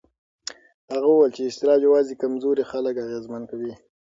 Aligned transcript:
هغه 0.93 1.07
وویل 1.09 1.31
چې 1.35 1.41
اضطراب 1.47 1.79
یوازې 1.87 2.13
کمزوري 2.21 2.63
خلک 2.71 2.95
اغېزمن 3.05 3.43
کوي. 3.51 3.73